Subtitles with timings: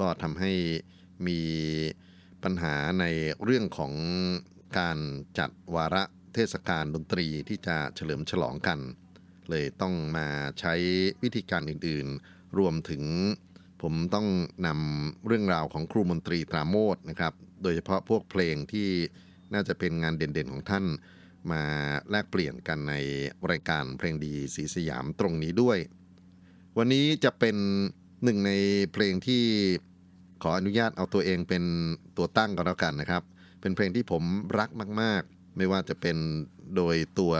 [0.00, 0.52] ก็ทำให้
[1.26, 1.40] มี
[2.42, 3.04] ปัญหาใน
[3.44, 3.92] เรื่องของ
[4.78, 4.98] การ
[5.38, 8.78] จัดวาระเทศกาลดนตรีที่จะเฉลิมฉลองกัน
[9.50, 10.28] เลยต้องมา
[10.60, 10.74] ใช้
[11.22, 13.04] วิธีการอื่นๆ รวมถึง
[13.82, 14.26] ผมต้อง
[14.66, 18.90] นำเรื่องราวของครูมนตรีตราโมทนะครับ โดยเฉพาะพวกเพลงที่
[19.54, 20.84] น่าจะเป็นงานเด่นๆของท่าน
[21.50, 21.62] มา
[22.10, 22.94] แลกเปลี่ยนกันใน
[23.50, 25.78] รายการเพลงดีสีสยามตรงนี้ด้วย
[26.78, 27.56] วันนี้จะเป็น
[28.24, 28.52] หนึ่งใน
[28.92, 29.44] เพลงที่
[30.42, 31.64] ขออนุญาตเอาตัวเองเป็น
[32.16, 33.22] ตัวตั้งก็แล้วกันนะครับ
[33.60, 34.22] เป็นเพลงที่ผม
[34.58, 34.70] รัก
[35.00, 36.16] มาก ๆ ไม่ว่าจะเป็น
[36.76, 37.34] โดยตัว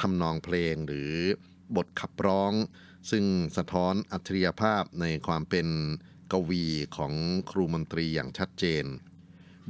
[0.00, 1.12] ทำนองเพลงหรือ
[1.76, 2.52] บทขับร้อง
[3.10, 3.24] ซึ่ง
[3.56, 5.66] สะท้อนอัจฉริยภาพในความเป็น
[6.32, 6.64] กวี
[6.96, 7.12] ของ
[7.50, 8.84] ครูมนตรีอย่างชัดเจน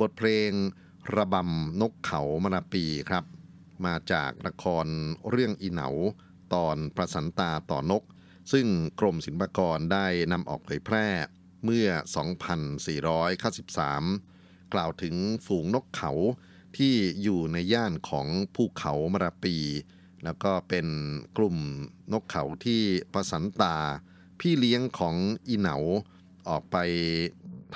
[0.01, 0.51] บทเพลง
[1.17, 3.25] ระบำนกเขามนาปีครับ
[3.87, 4.87] มาจากละคร
[5.31, 5.89] เรื่องอีเหนา
[6.55, 8.03] ตอนประสันตาต่อนก
[8.53, 8.67] ซึ่ง
[9.01, 11.07] กรมศิลปากรได้นำออกเผยแพร่
[11.65, 11.89] เมื่อ
[13.51, 15.15] 2493 กล่าวถึง
[15.47, 16.13] ฝูงนกเขา
[16.77, 19.57] ที่อยู่ในย่านของภูเขามราปี
[20.25, 20.87] แล้วก็เป็น
[21.37, 21.57] กลุ่ม
[22.13, 22.83] นกเขาที่
[23.13, 23.77] ประสันตา
[24.41, 25.15] พี่เลี้ยงของ
[25.49, 25.77] อีเหนา
[26.49, 26.77] ออกไป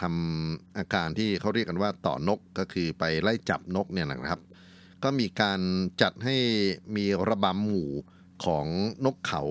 [0.00, 4.42] ทำอาการที่เขาเรียกกันว่าต่อนกก็คือไปไล่จับนกเนี่ยนะครับ
[5.02, 5.60] ก็มีการ
[6.02, 6.36] จัดให้
[6.96, 7.90] มีระบำหมู่
[8.44, 8.66] ของ
[9.04, 9.42] นกเขา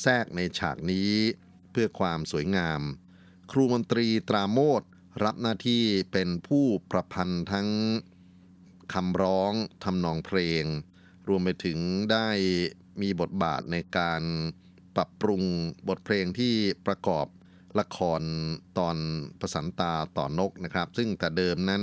[0.00, 1.10] แทรกในฉากนี้
[1.70, 2.80] เพื่อความสวยงาม
[3.50, 4.82] ครูมนตรีตราโมท
[5.24, 7.68] รับหน้าที่เป็นผู้ประพันธ์ทั้ง
[8.92, 9.52] คำร้อง
[9.84, 10.64] ทำนองเพลง
[11.28, 11.78] รวมไปถึง
[12.12, 12.28] ได้
[13.02, 14.22] มีบทบาทในการ
[14.96, 15.42] ปรับปรุง
[15.88, 16.54] บทเพลงที่
[16.86, 17.26] ประกอบ
[17.78, 18.22] ละคร
[18.78, 18.96] ตอน
[19.40, 21.82] ประสันตาต่อนกนะครับ ซึ่งแต่เดิมนั้น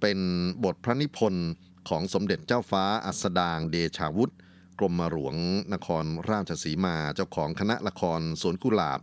[0.00, 0.18] เป็น
[0.64, 1.48] บทพระนิพนธ์
[1.88, 4.34] ของสมเด็จเจ้าฟ้าอัสดางเดชาวุฒิ
[4.78, 5.36] กรมหลวง
[5.74, 9.00] นครราชสีมาเจ้าของคณะละครสวนกุหลาบ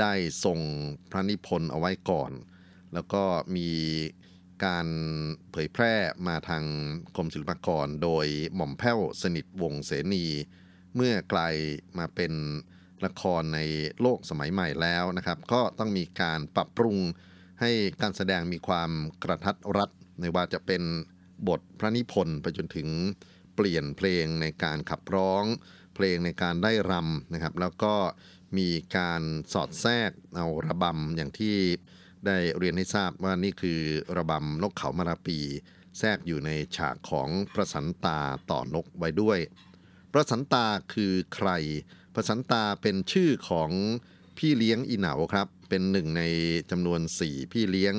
[0.00, 0.12] ได้
[0.44, 0.60] ส่ง
[1.10, 2.32] พระนิพนธ์เอาไว้ก่อน
[2.94, 3.24] แล้วก็
[3.56, 3.70] มี
[4.64, 4.86] การ
[5.50, 5.94] เผยแพร่
[6.26, 6.64] มาทาง
[7.16, 10.24] กรมศิลปากร โดยหม่อมแพ้วสนิทวงเสนี
[10.94, 11.54] เมื่อกลาย
[11.98, 12.32] มาเป็น
[13.04, 13.60] ละครใน
[14.00, 16.98] โลกสมัยใหม่แล้วนะครับ ก็ต้องมีการปรับปรุง
[17.60, 17.70] ให้
[18.02, 18.90] การแสดงมีความ
[19.22, 20.82] กระทัดรัดในว่าจะเป็น
[21.48, 22.88] บทพระนิพนธ์ไปจนถึง
[23.54, 25.44] เปลี่ยนเพลงในการขับร้อง
[25.94, 27.94] เพลงในการได้รำนะครับ แล้วก็
[28.58, 31.56] มีการสอดแทรกเอาระบำอย่างที่
[32.26, 33.80] ได้เรียนให้ทราบว่านี่คือ
[34.16, 35.38] ระบำนกเขามาราปี
[35.98, 38.20] แทรกอยู่ในฉากของพระสันตา
[38.50, 39.38] ต่อนกไว้ด้วย
[40.16, 41.50] พระสันตาคือใคร
[42.14, 43.70] พระสันตาเป็นชื่อของ
[44.38, 46.22] พี่เลี้ยงอีเหนาครับ เป็นหนึ่งใน
[46.70, 47.94] จำนวน4พี่เลี้ยง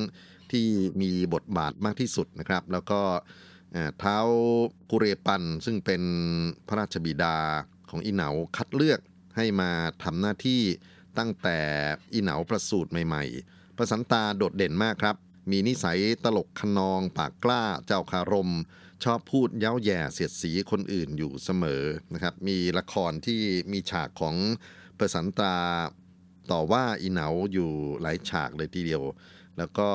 [0.52, 0.66] ที่
[1.02, 3.02] มีบทบาทมากที่สุดนะครับ แล้วก็
[4.00, 4.18] เท้า
[4.90, 6.04] กุเรปันซึ่งเป็น
[6.68, 7.38] พระราชบิดา
[7.90, 9.00] ของอีเหนาคัดเลือก
[9.38, 9.72] ให้มา
[10.04, 10.62] ทำหน้าที่
[11.18, 11.60] ตั้งแต่
[12.14, 15.16] อีเหนาประสูติใหม่ๆประสันตาโดดเด่นมากครับ
[15.52, 18.52] มีนิสัยตลกขนองปากกล้าเจ้าคารม
[19.06, 23.42] ชอบพูดเย้าแย่เสียดสีคนอื่นอยู่เสมอนะครับ มีละครที่
[23.72, 24.36] มีฉากของ
[24.96, 25.56] เประสันตา
[26.52, 27.72] ต่อว่าอีเหนาอยู่
[28.02, 29.04] หลายฉากเลยทีเดียว
[29.58, 29.90] แล้วก็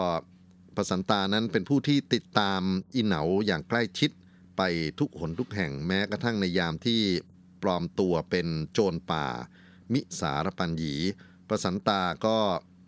[0.77, 2.61] ประสันตานั้นเป็นผู้ที่ติดตาม
[2.95, 4.11] อีเหนาอย่างใกล้ชิด
[4.57, 4.63] ไป
[4.99, 7.01] ทุกหนทุกแห่งแม้กระทั่งในยามที่
[7.63, 9.27] ปลอมตัวเป็นโจรป่า
[9.93, 10.95] มิสารปัญญี
[11.49, 12.37] ประสันตาก็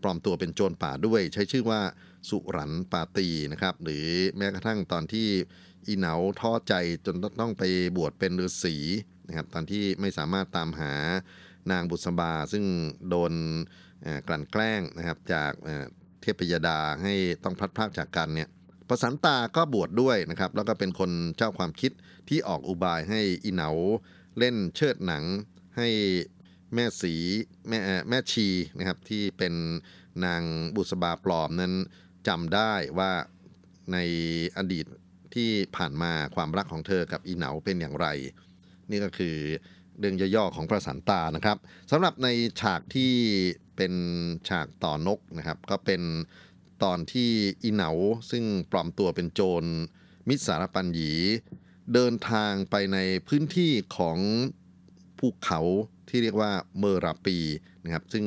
[0.03, 1.81] ปลอมตัวเป็นโจรป่าด้วย ใช้ชื่อว่า
[2.29, 5.29] สุรันปาตีนะครับหรือแม้กระทั่งตอนที่
[5.87, 6.75] อีเหนาท้อใจ
[7.07, 7.63] จนต้องไป
[7.97, 8.77] บวชเป็นฤาษี
[9.29, 10.95] นะครับตอนที่ไม่สามารถตามหา
[11.71, 12.65] นางบุษบาซึ่ง
[13.09, 13.33] โดน
[14.29, 15.53] กลั่นแกล้งนะครับจาก
[16.21, 17.15] เทพยดาให้
[17.45, 18.49] ต้องพลัดพรากจากกันเนี่ย
[18.89, 21.93] ประสันตาก็บวชดด้วยนะครับ แล้วก็เป็นคนเจ้าความคิด
[22.29, 23.71] ที่ออกอุบายให้อีเหนา
[24.39, 25.25] เล่นเชิดหนัง
[25.77, 25.89] ให้
[26.75, 27.15] แม่สี
[27.69, 27.79] แม่
[28.09, 28.49] แม่ชี
[28.79, 29.55] นะครับที่เป็น
[30.25, 30.43] นาง
[30.77, 31.75] บุษบาปลอมนั้น
[32.29, 33.11] จำได้ว่า
[33.93, 33.99] ใน
[34.59, 34.87] อดีต
[35.35, 38.07] ที่ผ่านมาความรักของเธอกับอีเหนาเป็นอย่างไร
[38.91, 39.37] นี่ก็คือ
[39.99, 41.57] เรื่องย่อๆของพระสันตานะครับ
[41.91, 42.29] สำหรับใน
[42.61, 43.13] ฉากที่
[43.77, 43.93] เป็น
[44.49, 46.03] ฉากต่อนกนะครับ ก็เป็น
[46.83, 47.31] ตอนที่
[47.63, 47.91] อีเหนา
[48.31, 49.65] ซึ่งปลอมตัวเป็นโจร
[50.29, 51.13] มิตรสารปัญญี
[51.95, 52.99] เดินทางไปใน
[53.29, 54.19] พื้นที่ของ
[55.19, 55.61] ภูเขา
[56.09, 57.39] ที่เรียกว่าเมอราปี
[57.85, 58.25] นะครับ ซึ่ง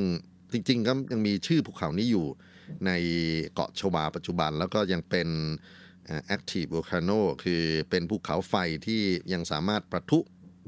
[0.51, 2.25] จริงๆก็ยังมีชื่อภูเขานี้อยู่
[2.85, 2.91] ใน
[3.53, 5.27] เกาะชวาปัจจุบัน แล้วก็ยังเป็น
[6.35, 8.53] active volcano คือเป็นภูเขาไฟ
[8.85, 9.01] ที่
[9.33, 10.19] ยังสามารถประทุ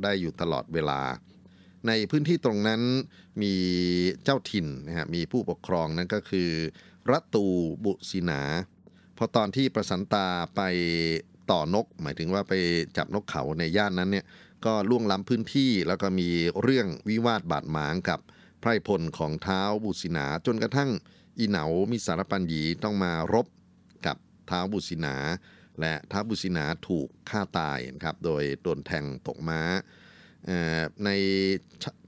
[0.03, 1.01] ได้อยู่ตลอดเวลา
[1.87, 2.81] ในพื้นที่ตรงนั้น
[3.43, 3.53] มี
[4.23, 6.49] เจ้าถิ่นนะฮะมีผู้ปกครองนั่นก็คือ
[7.11, 7.45] รัตู
[7.85, 8.41] บุศินา
[9.17, 10.61] พอตอนที่ประสันตาไป
[11.51, 12.53] ต่อนก หมายถึงว่าไป
[12.97, 14.25] จับนกเขาในย่านนั้นเนี่ย
[14.65, 16.29] ก็ล่วงล้ำพื้นที่แล้วก็มี
[16.61, 18.19] เรื่องวิวาทบาดหมางกับ
[18.59, 20.89] ไพรพลของเท้าบุษินาจนกระทั่ง
[21.39, 23.47] อีเหนามีสารปัญญีต้องมารบ
[24.05, 24.17] กับ
[24.49, 25.15] ท้าบุษินา
[25.79, 29.61] และท้าบุษินาถูกฆ่าตายครับโดยโดนแทงตกม้า
[31.05, 31.09] ใน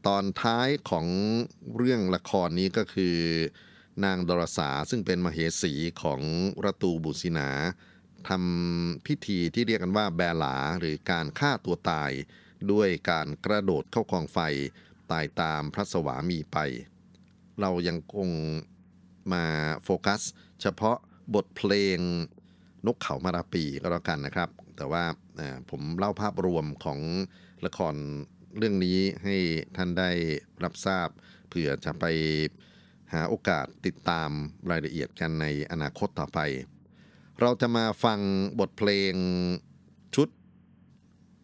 [0.07, 1.07] ตอนท้ายของ
[1.75, 3.17] เรื่องละครนี้ก็คือ
[4.03, 6.21] นางดรสาซึ่งเป็นมเหสีของ
[6.65, 7.49] รัตูบุษินา
[8.29, 12.11] ทำพิธีที่เรียกกันว่าแบลาหรือการฆ่าตัวตาย
[12.71, 14.39] ด้วยการกระโดดเข้ากองไฟ
[15.11, 16.57] ตายตามพระสวามีไป
[17.59, 18.29] เรายังคง
[19.33, 19.45] มา
[19.83, 20.21] โฟกัส
[20.61, 20.97] เฉพาะ
[21.35, 21.97] บทเพลง
[22.85, 25.03] นกเขามาราปีก็แล้วกันนะครับ แต่ว่า
[25.69, 26.99] ผมเล่าภาพรวมของ
[27.65, 27.95] ละคร
[28.57, 29.35] เรื่องนี้ให้
[29.77, 30.11] ท่านได้
[30.63, 31.07] รับทราบ
[31.47, 32.05] เผื่อจะไป
[33.13, 34.29] หาโอกาสติดตาม
[34.69, 36.39] รายละเอียดกันในอนาคตต่อไป
[37.41, 38.19] เราจะมาฟัง
[38.59, 39.13] บทเพลง
[40.15, 40.29] ชุด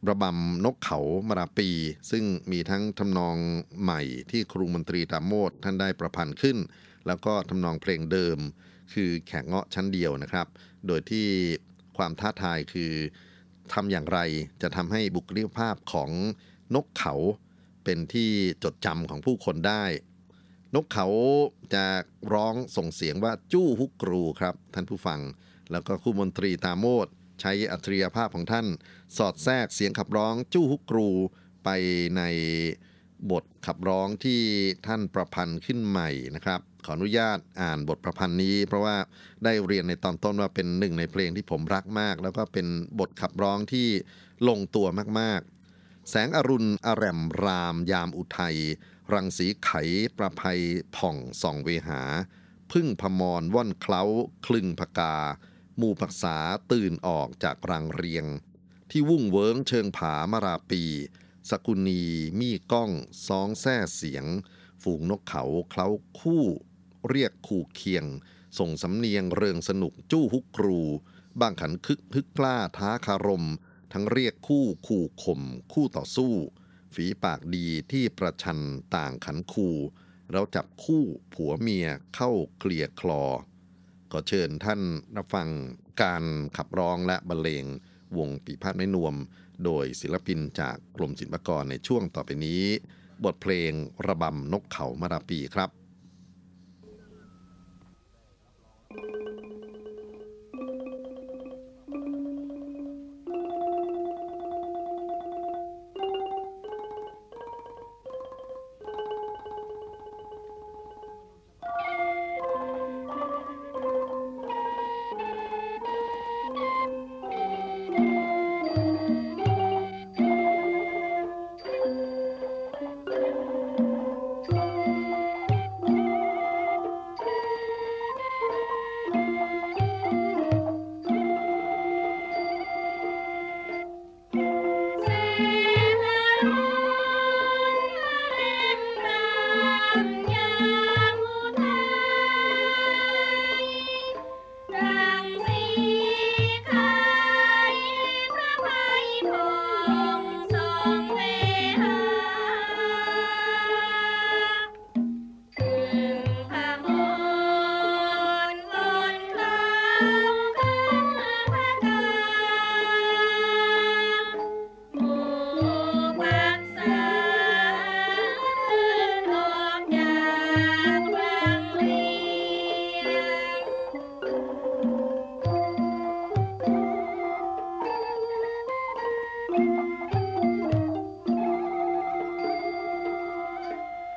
[0.09, 0.99] ระบำนกเขา
[1.29, 1.69] มาราปี
[2.11, 3.37] ซึ่งมีทั้งทำนอง
[3.81, 4.01] ใหม่
[4.31, 6.57] ที่ครูมนตรีตามโมดท่านได้ประพันธ์ขึ้น
[7.07, 8.37] แล้วก็ทำนองเพลงเดิม
[8.93, 10.47] คือแขกเงาะชั้นเดียวนะครับ
[10.87, 11.27] โดยที่
[11.97, 12.91] ความท้าทายคือ
[13.73, 14.19] ทำอย่างไร
[14.61, 16.09] จะทำให้บุคลิกภาพของ
[16.75, 17.13] นกเขา
[17.83, 18.31] เป็นที่
[18.63, 19.83] จดจำของผู้คนได้
[20.75, 21.07] นกเขา
[21.73, 21.85] จะ
[22.33, 25.19] ร้องส่งเสียงว่าจู้ฮุกกรูครับท่านผู้ฟัง
[25.71, 27.07] แล้วก็คู่มนตรีตาโมด
[27.41, 28.67] ใช้อัจฉริยภาพของท่าน
[29.17, 31.09] สอดแทรกเสียงขับร้องจู้ฮุกกรู
[31.63, 31.69] ไป
[32.17, 32.21] ใน
[33.31, 34.41] บทขับร้องที่
[34.87, 38.95] ท่านประพันธ์ขึ้นใหม่นะครับ ขออนุญาตอ่านบทประพันธ์นี้ เพราะว่า
[39.43, 42.67] ได้เรียนในตอนต้นว่าเป็นหนึ่งในเพลงที่ผมรักมาก แล้วก็เป็น
[42.99, 43.87] บทขับร้องที่
[44.47, 44.87] ลงตัว
[45.19, 48.57] มากๆ แสงอรุณอร่มราม ยามอุทัย
[49.13, 49.69] รังสีไข
[50.17, 50.61] ประภัย
[50.95, 52.01] ผ่องส่องเวหา
[52.71, 54.03] พึ่งพมรว่อนเคล้า
[54.45, 55.15] คลึงพกา
[55.81, 56.37] มูปักษา
[56.71, 58.25] ตื่นออกจากรังเรียง
[58.91, 60.83] ที่วุ่งเวิงเชิงผามาราปี
[61.49, 62.03] สกุณี
[62.39, 62.91] มีก้อง
[63.27, 64.25] ซองแซ่เสียง
[64.83, 65.87] ฝูงนกเขาเคล้า
[66.19, 66.45] คู่
[67.09, 68.05] เรียกคู่เคียง
[68.59, 70.81] ส่งสำเนียงเริงสนุกจู้ฮุกครู
[71.39, 73.47] บ้างขันคึกฮึกกล้าท้าคารม
[73.93, 75.41] ทั้งเรียกคู่ขู่ข่ม
[75.73, 76.33] คู่ต่อสู้
[76.93, 78.59] ฝีปากดีที่ประชัน
[78.95, 79.69] ต่างขันคู
[80.31, 83.23] เราจับคู่ผัวเมียเข้าเคลียคลอ
[84.11, 84.81] ก็เชิญท่าน
[85.17, 85.49] รับฟัง
[86.01, 86.23] การ
[86.57, 87.65] ขับร้องและบรรเลง
[88.17, 89.15] วงปีพาดไม่นวม
[89.63, 92.63] โดยศิลปินจากกรมศิลปากรในช่วงต่อไปนี้
[93.23, 93.71] บทเพลง
[94.07, 95.69] ระบำนกเขามาราปีครับ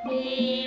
[0.08, 0.66] Hey,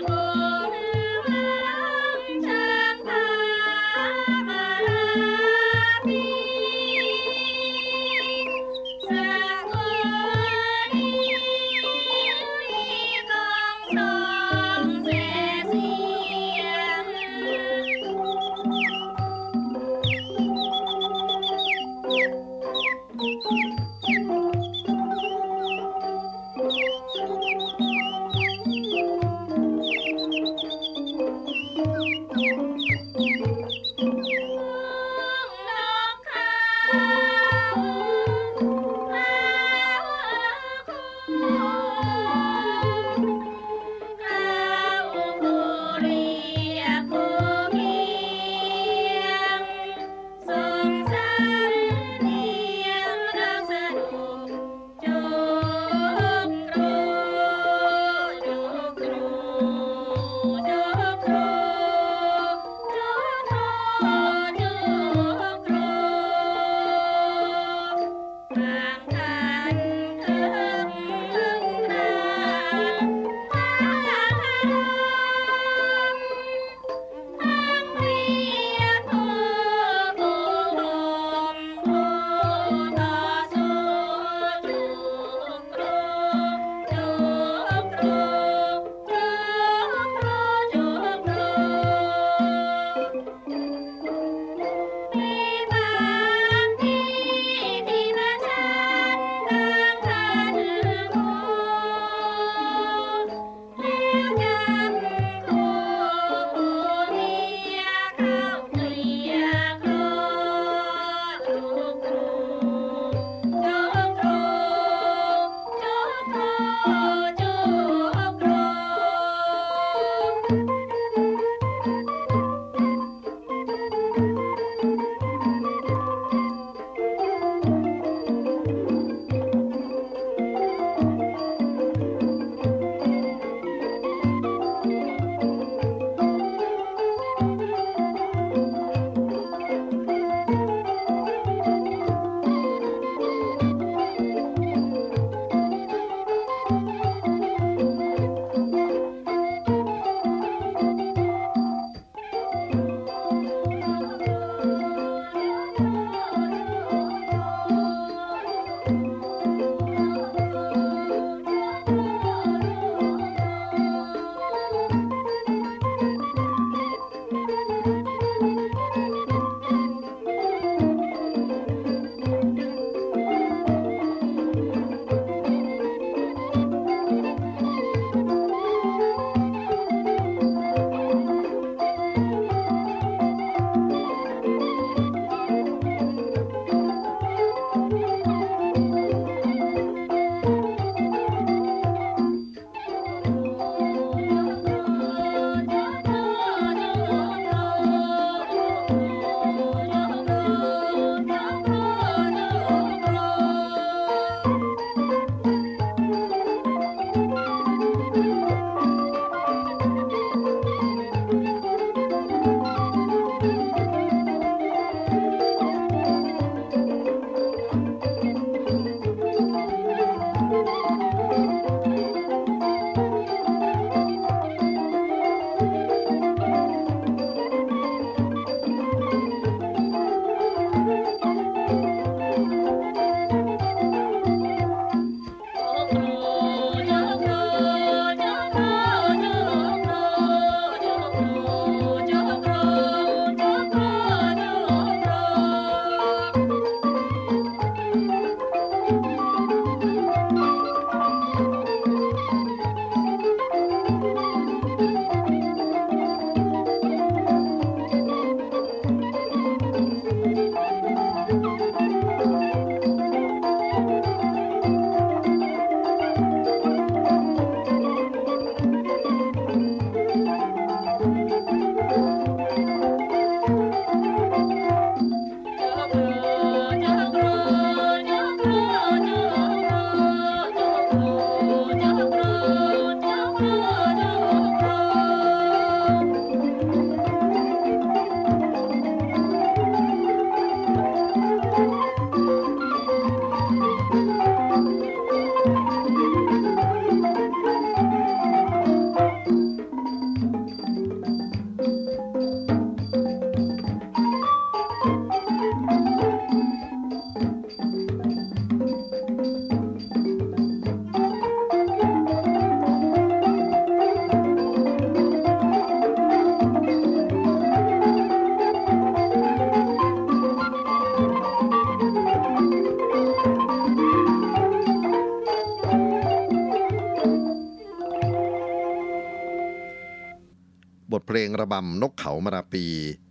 [330.93, 332.65] บทเพลงระบำนกเขามาราปี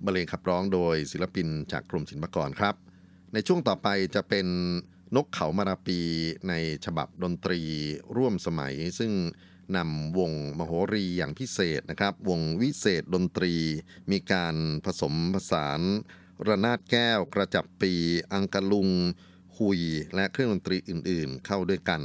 [0.05, 2.75] บรรเลงขับร้องโดยศิลปินจากกรมศิลปากรครับ
[3.33, 4.47] ในช่วงต่อไปจะเป็น
[5.17, 5.99] นกเขามาราปี
[6.49, 7.61] ในฉบับดนตรี
[8.17, 9.13] ร่วมสมัย ซึ่ง
[9.77, 13.55] นำวงมโหรีอย่างพิเศษนะครับ วงวิเศษดนตรี
[14.11, 15.81] มีการผสมผสาน
[16.47, 17.93] ระนาดแก้วกระจับปี
[18.33, 18.89] อังกะลุง
[19.57, 19.81] หุย
[20.15, 22.03] และเครื่องดนตรีอื่นๆ เข้าด้วยกัน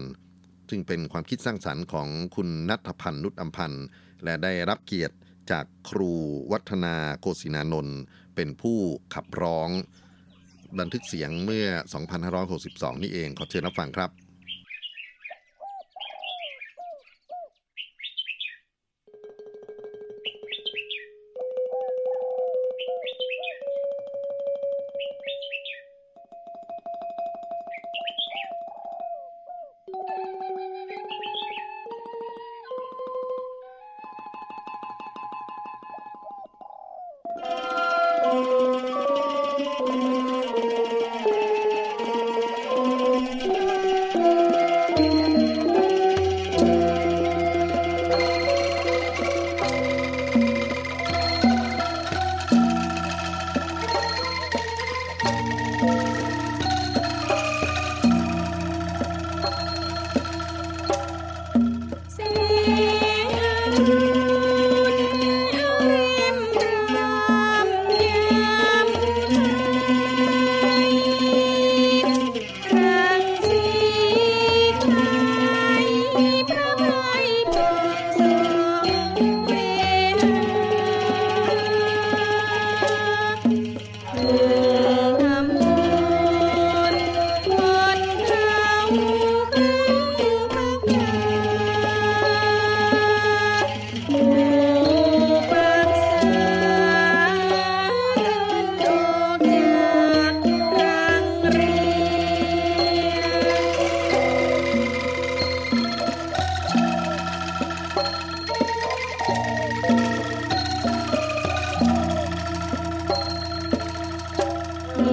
[0.70, 3.86] ซึ่งเป็นความคิดสร้างสรรค์ของคุณนัทพันธ์นุชอัมพันธ์
[4.24, 5.16] และได้รับเกียรติ
[5.52, 6.12] จากครู
[6.52, 8.00] วัฒนาโกศินานนท์
[8.36, 8.80] เป็นผู้
[9.14, 9.70] ขับร้อง
[10.80, 11.68] บันทึกเสียงเมื่อ
[12.36, 14.10] 2562 นี่เองขอเชิญรับฟังครับ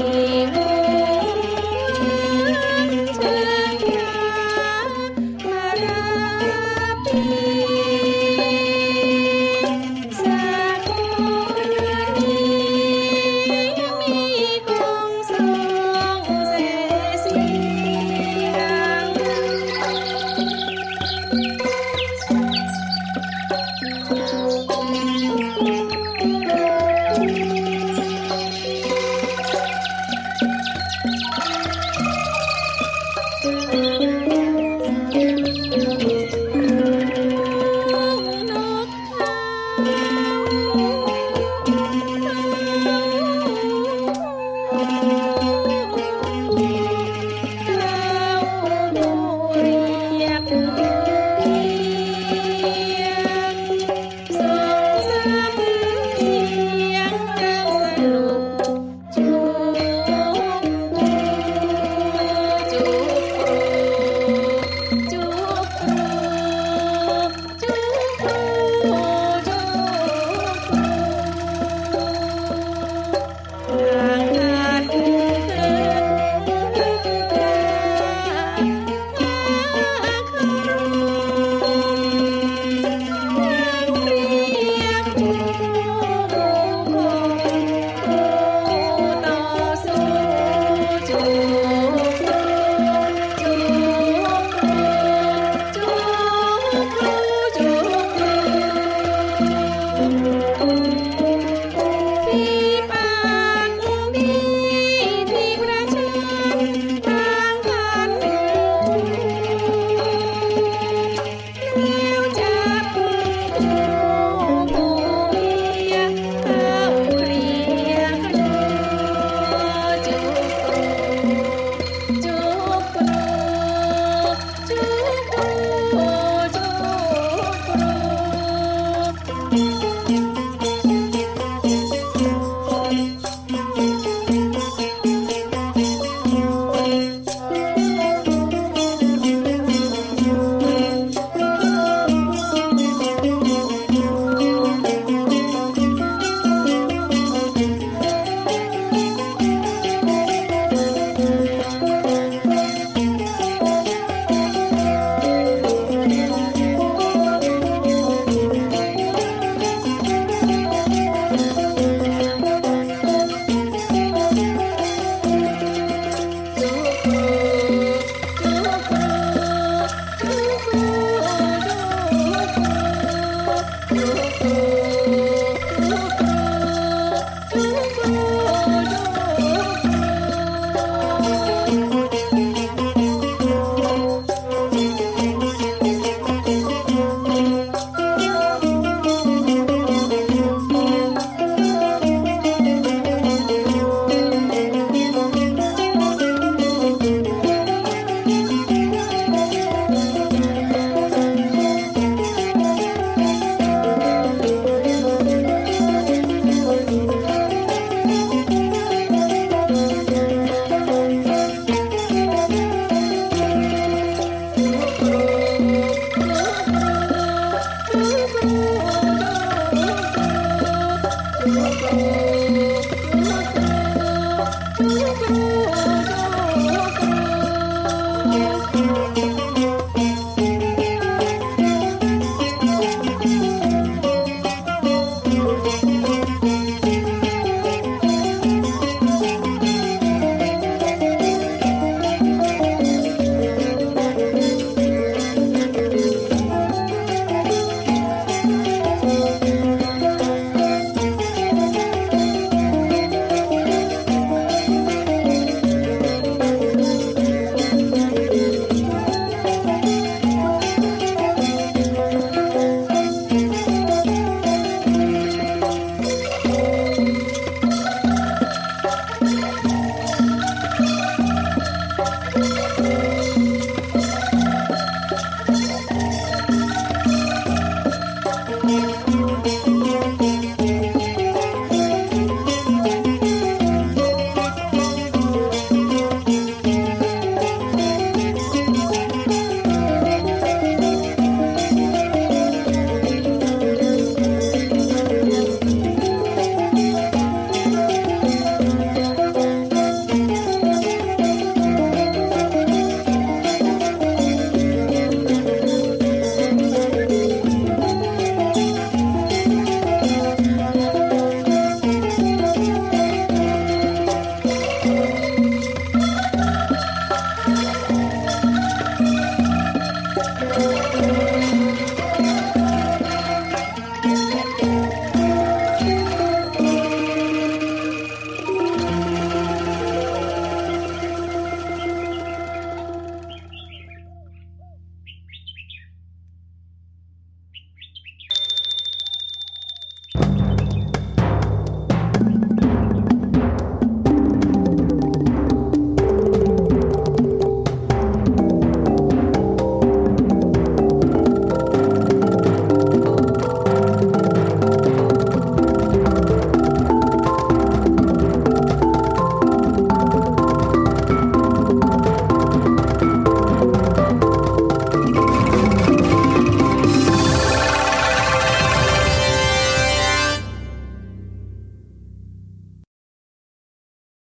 [0.00, 0.41] มี